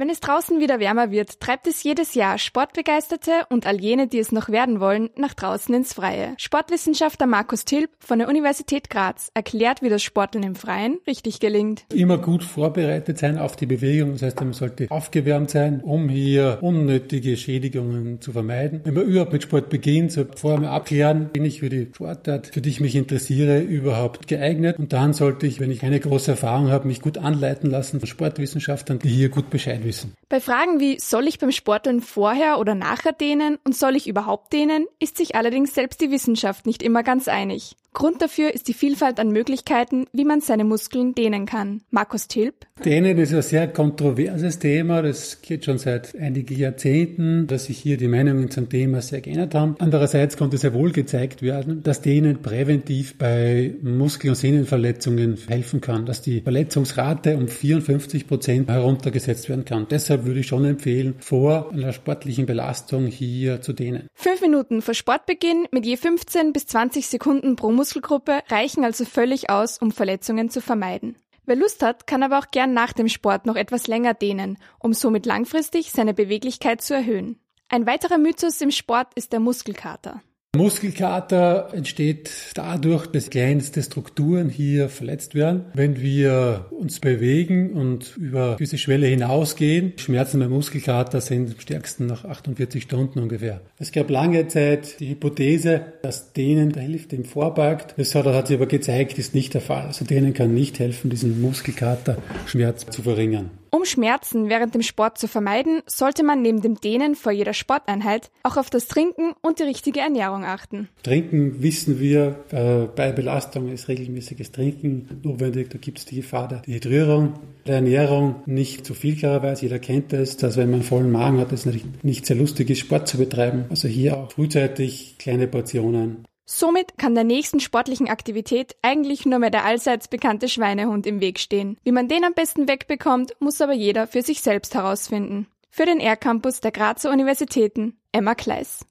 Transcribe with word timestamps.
Wenn 0.00 0.10
es 0.10 0.20
draußen 0.20 0.60
wieder 0.60 0.78
wärmer 0.78 1.10
wird, 1.10 1.40
treibt 1.40 1.66
es 1.66 1.82
jedes 1.82 2.14
Jahr 2.14 2.38
Sportbegeisterte 2.38 3.32
und 3.50 3.66
all 3.66 3.80
jene, 3.80 4.06
die 4.06 4.20
es 4.20 4.30
noch 4.30 4.48
werden 4.48 4.78
wollen, 4.78 5.10
nach 5.16 5.34
draußen 5.34 5.74
ins 5.74 5.92
Freie. 5.92 6.34
Sportwissenschaftler 6.36 7.26
Markus 7.26 7.64
Tilp 7.64 7.90
von 7.98 8.20
der 8.20 8.28
Universität 8.28 8.90
Graz 8.90 9.32
erklärt, 9.34 9.82
wie 9.82 9.88
das 9.88 10.04
Sporteln 10.04 10.44
im 10.44 10.54
Freien 10.54 10.98
richtig 11.08 11.40
gelingt. 11.40 11.84
Immer 11.92 12.18
gut 12.18 12.44
vorbereitet 12.44 13.18
sein 13.18 13.38
auf 13.38 13.56
die 13.56 13.66
Bewegung, 13.66 14.12
das 14.12 14.22
heißt, 14.22 14.38
man 14.38 14.52
sollte 14.52 14.86
aufgewärmt 14.88 15.50
sein, 15.50 15.80
um 15.80 16.08
hier 16.08 16.58
unnötige 16.60 17.36
Schädigungen 17.36 18.20
zu 18.20 18.30
vermeiden. 18.30 18.82
Wenn 18.84 18.94
man 18.94 19.02
überhaupt 19.02 19.32
mit 19.32 19.42
Sport 19.42 19.68
beginnt, 19.68 20.12
so 20.12 20.24
vorher 20.36 20.60
mal 20.60 20.68
abklären, 20.68 21.30
bin 21.30 21.44
ich 21.44 21.58
für 21.58 21.70
die 21.70 21.88
Sportart, 21.92 22.46
für 22.54 22.60
die 22.60 22.68
ich 22.68 22.80
mich 22.80 22.94
interessiere, 22.94 23.58
überhaupt 23.58 24.28
geeignet. 24.28 24.78
Und 24.78 24.92
dann 24.92 25.12
sollte 25.12 25.48
ich, 25.48 25.58
wenn 25.58 25.72
ich 25.72 25.80
keine 25.80 25.98
große 25.98 26.30
Erfahrung 26.30 26.70
habe, 26.70 26.86
mich 26.86 27.00
gut 27.00 27.18
anleiten 27.18 27.68
lassen 27.68 27.98
von 27.98 28.06
Sportwissenschaftlern, 28.06 29.00
die 29.00 29.08
hier 29.08 29.30
gut 29.30 29.50
Bescheid 29.50 29.82
wissen 29.82 29.87
wissen. 29.88 30.16
Bei 30.28 30.40
Fragen 30.40 30.78
wie 30.78 31.00
soll 31.00 31.26
ich 31.26 31.40
beim 31.40 31.50
Sporteln 31.50 32.00
vorher 32.00 32.60
oder 32.60 32.76
nachher 32.76 33.12
dehnen 33.12 33.58
und 33.64 33.76
soll 33.76 33.96
ich 33.96 34.06
überhaupt 34.06 34.52
dehnen, 34.52 34.86
ist 35.00 35.16
sich 35.16 35.34
allerdings 35.34 35.74
selbst 35.74 36.00
die 36.00 36.12
Wissenschaft 36.12 36.66
nicht 36.66 36.82
immer 36.82 37.02
ganz 37.02 37.26
einig. 37.26 37.76
Grund 37.98 38.22
dafür 38.22 38.54
ist 38.54 38.68
die 38.68 38.74
Vielfalt 38.74 39.18
an 39.18 39.32
Möglichkeiten, 39.32 40.06
wie 40.12 40.24
man 40.24 40.40
seine 40.40 40.62
Muskeln 40.62 41.16
dehnen 41.16 41.46
kann. 41.46 41.82
Markus 41.90 42.28
Tilp. 42.28 42.54
Dehnen 42.84 43.18
ist 43.18 43.34
ein 43.34 43.42
sehr 43.42 43.66
kontroverses 43.66 44.60
Thema. 44.60 45.02
Das 45.02 45.42
geht 45.42 45.64
schon 45.64 45.78
seit 45.78 46.14
einigen 46.14 46.56
Jahrzehnten, 46.56 47.48
dass 47.48 47.64
sich 47.64 47.76
hier 47.76 47.96
die 47.96 48.06
Meinungen 48.06 48.52
zum 48.52 48.68
Thema 48.68 49.02
sehr 49.02 49.20
geändert 49.20 49.56
haben. 49.56 49.74
Andererseits 49.80 50.36
konnte 50.36 50.58
sehr 50.58 50.74
wohl 50.74 50.92
gezeigt 50.92 51.42
werden, 51.42 51.82
dass 51.82 52.00
Dehnen 52.00 52.40
präventiv 52.40 53.18
bei 53.18 53.74
Muskel- 53.82 54.30
und 54.30 54.36
Sehnenverletzungen 54.36 55.36
helfen 55.48 55.80
kann, 55.80 56.06
dass 56.06 56.22
die 56.22 56.40
Verletzungsrate 56.40 57.36
um 57.36 57.48
54 57.48 58.28
Prozent 58.28 58.68
heruntergesetzt 58.68 59.48
werden 59.48 59.64
kann. 59.64 59.88
Deshalb 59.90 60.24
würde 60.24 60.38
ich 60.38 60.46
schon 60.46 60.64
empfehlen, 60.64 61.16
vor 61.18 61.72
einer 61.72 61.92
sportlichen 61.92 62.46
Belastung 62.46 63.06
hier 63.06 63.60
zu 63.60 63.72
dehnen. 63.72 64.06
Fünf 64.14 64.40
Minuten 64.40 64.82
vor 64.82 64.94
Sportbeginn 64.94 65.66
mit 65.72 65.84
je 65.84 65.96
15 65.96 66.52
bis 66.52 66.66
20 66.66 67.08
Sekunden 67.08 67.56
pro 67.56 67.72
Muskel 67.72 67.87
Muskelgruppe 67.88 68.42
reichen 68.48 68.84
also 68.84 69.06
völlig 69.06 69.48
aus, 69.48 69.78
um 69.78 69.92
Verletzungen 69.92 70.50
zu 70.50 70.60
vermeiden. 70.60 71.16
Wer 71.46 71.56
Lust 71.56 71.82
hat, 71.82 72.06
kann 72.06 72.22
aber 72.22 72.38
auch 72.38 72.50
gern 72.50 72.74
nach 72.74 72.92
dem 72.92 73.08
Sport 73.08 73.46
noch 73.46 73.56
etwas 73.56 73.86
länger 73.86 74.12
dehnen, 74.12 74.58
um 74.78 74.92
somit 74.92 75.24
langfristig 75.24 75.90
seine 75.90 76.12
Beweglichkeit 76.12 76.82
zu 76.82 76.92
erhöhen. 76.92 77.40
Ein 77.70 77.86
weiterer 77.86 78.18
Mythos 78.18 78.60
im 78.60 78.70
Sport 78.70 79.14
ist 79.14 79.32
der 79.32 79.40
Muskelkater. 79.40 80.22
Muskelkater 80.58 81.68
entsteht 81.72 82.30
dadurch, 82.54 83.06
dass 83.06 83.30
kleinste 83.30 83.80
Strukturen 83.80 84.50
hier 84.50 84.88
verletzt 84.88 85.36
werden. 85.36 85.66
Wenn 85.72 86.00
wir 86.00 86.66
uns 86.70 86.98
bewegen 86.98 87.74
und 87.74 88.16
über 88.16 88.56
diese 88.58 88.76
Schwelle 88.76 89.06
hinausgehen, 89.06 89.92
Schmerzen 89.96 90.40
beim 90.40 90.50
Muskelkater 90.50 91.20
sind 91.20 91.54
am 91.54 91.60
stärksten 91.60 92.06
nach 92.06 92.24
48 92.24 92.82
Stunden 92.82 93.20
ungefähr. 93.20 93.60
Es 93.78 93.92
gab 93.92 94.10
lange 94.10 94.48
Zeit 94.48 94.98
die 94.98 95.10
Hypothese, 95.10 95.80
dass 96.02 96.32
denen 96.32 96.74
hilft, 96.74 97.12
dem 97.12 97.24
vorbeugt. 97.24 97.94
Das 97.96 98.16
hat, 98.16 98.26
hat 98.26 98.48
sich 98.48 98.56
aber 98.56 98.66
gezeigt, 98.66 99.16
ist 99.16 99.36
nicht 99.36 99.54
der 99.54 99.60
Fall. 99.60 99.86
Also 99.86 100.04
denen 100.04 100.34
kann 100.34 100.52
nicht 100.52 100.80
helfen, 100.80 101.08
diesen 101.08 101.40
Muskelkater-Schmerz 101.40 102.86
zu 102.90 103.02
verringern. 103.02 103.50
Um 103.78 103.84
Schmerzen 103.84 104.48
während 104.48 104.74
dem 104.74 104.82
Sport 104.82 105.18
zu 105.18 105.28
vermeiden, 105.28 105.82
sollte 105.86 106.24
man 106.24 106.42
neben 106.42 106.62
dem 106.62 106.80
Dehnen 106.80 107.14
vor 107.14 107.30
jeder 107.30 107.54
Sporteinheit 107.54 108.32
auch 108.42 108.56
auf 108.56 108.70
das 108.70 108.88
Trinken 108.88 109.34
und 109.40 109.60
die 109.60 109.62
richtige 109.62 110.00
Ernährung 110.00 110.44
achten. 110.44 110.88
Trinken 111.04 111.62
wissen 111.62 112.00
wir, 112.00 112.40
äh, 112.50 112.88
bei 112.92 113.12
Belastung 113.12 113.68
ist 113.68 113.86
regelmäßiges 113.86 114.50
Trinken 114.50 115.20
notwendig. 115.22 115.70
Da 115.70 115.78
gibt 115.78 115.98
es 115.98 116.06
die 116.06 116.16
Gefahr 116.16 116.48
der 116.48 116.58
Dehydrierung. 116.58 117.34
Der 117.68 117.76
Ernährung 117.76 118.42
nicht 118.46 118.84
zu 118.84 118.94
viel 118.94 119.14
klarerweise. 119.14 119.62
Jeder 119.62 119.78
kennt 119.78 120.12
es, 120.12 120.36
dass 120.36 120.56
wenn 120.56 120.72
man 120.72 120.82
vollen 120.82 121.12
Magen 121.12 121.38
hat, 121.38 121.52
es 121.52 121.64
nicht 121.64 122.26
sehr 122.26 122.34
lustig 122.34 122.70
ist, 122.70 122.80
Sport 122.80 123.06
zu 123.06 123.16
betreiben. 123.18 123.66
Also 123.70 123.86
hier 123.86 124.16
auch 124.16 124.32
frühzeitig 124.32 125.18
kleine 125.20 125.46
Portionen. 125.46 126.24
Somit 126.50 126.96
kann 126.96 127.14
der 127.14 127.24
nächsten 127.24 127.60
sportlichen 127.60 128.08
Aktivität 128.08 128.74
eigentlich 128.80 129.26
nur 129.26 129.38
mehr 129.38 129.50
der 129.50 129.66
allseits 129.66 130.08
bekannte 130.08 130.48
Schweinehund 130.48 131.06
im 131.06 131.20
Weg 131.20 131.40
stehen. 131.40 131.76
Wie 131.84 131.92
man 131.92 132.08
den 132.08 132.24
am 132.24 132.32
besten 132.32 132.66
wegbekommt, 132.66 133.36
muss 133.38 133.60
aber 133.60 133.74
jeder 133.74 134.06
für 134.06 134.22
sich 134.22 134.40
selbst 134.40 134.74
herausfinden. 134.74 135.46
Für 135.68 135.84
den 135.84 136.00
R-Campus 136.00 136.62
der 136.62 136.72
Grazer 136.72 137.10
Universitäten, 137.10 137.98
Emma 138.12 138.34
Kleiss. 138.34 138.86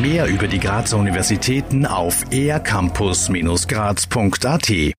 Mehr 0.00 0.28
über 0.28 0.46
die 0.46 0.60
Grazer 0.60 0.98
Universitäten 0.98 1.84
auf 1.84 2.26
ercampus-graz.at 2.30 4.94